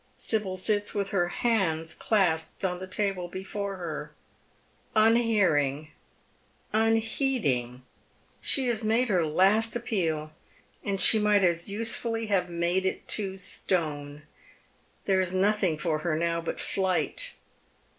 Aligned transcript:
Sibyl 0.17 0.57
sits 0.57 0.95
with 0.95 1.11
her 1.11 1.27
hands 1.27 1.93
clasped 1.93 2.65
on 2.65 2.79
the 2.79 2.87
table 2.87 3.27
before 3.27 3.75
her, 3.75 4.15
un 4.95 5.15
hearing, 5.15 5.91
unheeding. 6.73 7.83
She 8.41 8.65
has 8.65 8.83
made 8.83 9.09
her 9.09 9.23
last 9.23 9.75
appeal, 9.75 10.31
and 10.83 10.99
she 10.99 11.19
might 11.19 11.43
as 11.43 11.69
usefully 11.69 12.25
have 12.25 12.49
made 12.49 12.83
it 12.83 13.07
to 13.09 13.37
stone. 13.37 14.23
There 15.05 15.21
is 15.21 15.33
nothing 15.33 15.77
for 15.77 15.99
her 15.99 16.17
now 16.17 16.41
but 16.41 16.59
flight. 16.59 17.35